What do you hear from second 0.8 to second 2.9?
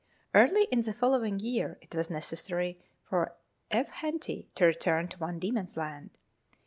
the following year it was necessary